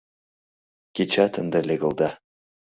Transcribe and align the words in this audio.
Кечат 0.95 1.33
ынде 1.41 1.59
легылда. 1.69 2.09